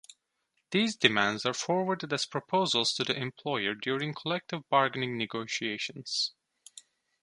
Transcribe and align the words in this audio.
These 0.71 0.95
demands 0.95 1.45
are 1.45 1.53
forwarded 1.53 2.11
as 2.11 2.25
proposals 2.25 2.91
to 2.93 3.03
the 3.03 3.15
employer 3.15 3.75
during 3.75 4.15
collective 4.15 4.67
bargaining 4.67 5.15
negotiations. 5.15 6.33